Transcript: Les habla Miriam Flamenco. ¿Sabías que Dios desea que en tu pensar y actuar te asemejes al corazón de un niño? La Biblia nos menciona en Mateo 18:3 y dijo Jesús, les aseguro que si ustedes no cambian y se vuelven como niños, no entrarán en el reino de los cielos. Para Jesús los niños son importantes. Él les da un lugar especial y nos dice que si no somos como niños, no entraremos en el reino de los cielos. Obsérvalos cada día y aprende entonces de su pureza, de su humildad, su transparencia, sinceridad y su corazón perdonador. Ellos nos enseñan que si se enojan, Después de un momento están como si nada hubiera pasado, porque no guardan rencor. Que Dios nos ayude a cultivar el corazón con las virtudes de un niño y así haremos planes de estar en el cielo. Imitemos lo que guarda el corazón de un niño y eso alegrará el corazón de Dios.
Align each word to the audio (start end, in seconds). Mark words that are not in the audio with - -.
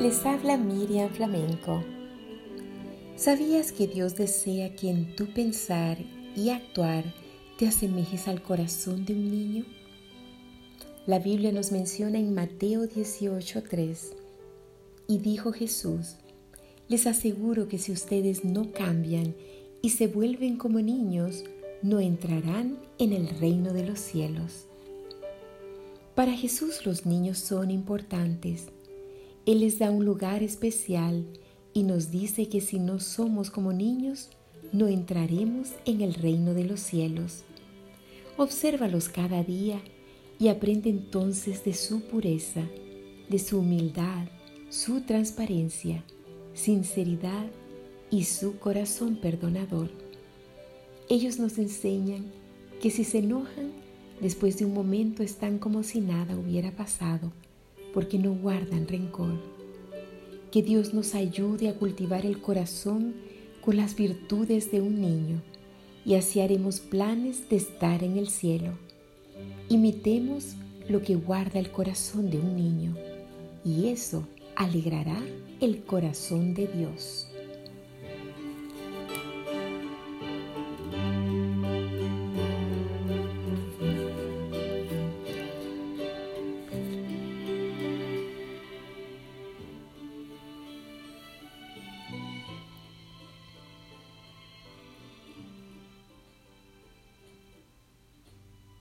Les 0.00 0.26
habla 0.26 0.56
Miriam 0.56 1.08
Flamenco. 1.08 1.84
¿Sabías 3.14 3.70
que 3.70 3.86
Dios 3.86 4.16
desea 4.16 4.74
que 4.74 4.90
en 4.90 5.14
tu 5.14 5.26
pensar 5.32 5.96
y 6.34 6.50
actuar 6.50 7.04
te 7.56 7.68
asemejes 7.68 8.26
al 8.26 8.42
corazón 8.42 9.04
de 9.04 9.14
un 9.14 9.30
niño? 9.30 9.64
La 11.06 11.20
Biblia 11.20 11.52
nos 11.52 11.70
menciona 11.70 12.18
en 12.18 12.34
Mateo 12.34 12.88
18:3 12.88 14.12
y 15.06 15.18
dijo 15.18 15.52
Jesús, 15.52 16.16
les 16.88 17.06
aseguro 17.06 17.68
que 17.68 17.78
si 17.78 17.92
ustedes 17.92 18.44
no 18.44 18.72
cambian 18.72 19.36
y 19.82 19.90
se 19.90 20.08
vuelven 20.08 20.56
como 20.56 20.80
niños, 20.80 21.44
no 21.80 22.00
entrarán 22.00 22.76
en 22.98 23.12
el 23.12 23.28
reino 23.38 23.72
de 23.72 23.86
los 23.86 24.00
cielos. 24.00 24.66
Para 26.16 26.32
Jesús 26.32 26.84
los 26.84 27.06
niños 27.06 27.38
son 27.38 27.70
importantes. 27.70 28.66
Él 29.46 29.60
les 29.60 29.78
da 29.78 29.90
un 29.90 30.04
lugar 30.04 30.42
especial 30.42 31.26
y 31.72 31.82
nos 31.82 32.10
dice 32.10 32.48
que 32.48 32.60
si 32.60 32.78
no 32.78 33.00
somos 33.00 33.50
como 33.50 33.72
niños, 33.72 34.30
no 34.72 34.88
entraremos 34.88 35.70
en 35.84 36.00
el 36.00 36.14
reino 36.14 36.54
de 36.54 36.64
los 36.64 36.80
cielos. 36.80 37.44
Obsérvalos 38.36 39.08
cada 39.08 39.42
día 39.42 39.80
y 40.38 40.48
aprende 40.48 40.90
entonces 40.90 41.64
de 41.64 41.74
su 41.74 42.02
pureza, 42.02 42.62
de 43.28 43.38
su 43.38 43.60
humildad, 43.60 44.28
su 44.70 45.02
transparencia, 45.02 46.04
sinceridad 46.54 47.46
y 48.10 48.24
su 48.24 48.58
corazón 48.58 49.16
perdonador. 49.16 49.90
Ellos 51.08 51.38
nos 51.38 51.58
enseñan 51.58 52.32
que 52.80 52.90
si 52.90 53.04
se 53.04 53.18
enojan, 53.18 53.72
Después 54.22 54.56
de 54.56 54.66
un 54.66 54.72
momento 54.72 55.24
están 55.24 55.58
como 55.58 55.82
si 55.82 56.00
nada 56.00 56.36
hubiera 56.36 56.70
pasado, 56.70 57.32
porque 57.92 58.18
no 58.18 58.32
guardan 58.34 58.86
rencor. 58.86 59.40
Que 60.50 60.62
Dios 60.62 60.92
nos 60.94 61.14
ayude 61.14 61.68
a 61.68 61.74
cultivar 61.74 62.26
el 62.26 62.40
corazón 62.40 63.14
con 63.60 63.76
las 63.76 63.96
virtudes 63.96 64.70
de 64.70 64.80
un 64.80 65.00
niño 65.00 65.42
y 66.04 66.14
así 66.14 66.40
haremos 66.40 66.80
planes 66.80 67.48
de 67.48 67.56
estar 67.56 68.02
en 68.02 68.16
el 68.16 68.28
cielo. 68.28 68.72
Imitemos 69.68 70.56
lo 70.88 71.00
que 71.00 71.14
guarda 71.14 71.58
el 71.58 71.70
corazón 71.70 72.30
de 72.30 72.38
un 72.38 72.56
niño 72.56 72.96
y 73.64 73.88
eso 73.88 74.26
alegrará 74.56 75.18
el 75.60 75.84
corazón 75.84 76.54
de 76.54 76.66
Dios. 76.66 77.31